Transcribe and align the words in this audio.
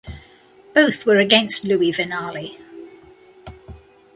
Both 0.73 1.05
were 1.05 1.19
against 1.19 1.63
Luis 1.63 1.99
Vinales. 1.99 2.57